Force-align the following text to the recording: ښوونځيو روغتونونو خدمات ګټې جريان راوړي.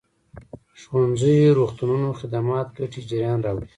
ښوونځيو 0.81 1.55
روغتونونو 1.59 2.09
خدمات 2.19 2.67
ګټې 2.77 3.01
جريان 3.09 3.39
راوړي. 3.45 3.67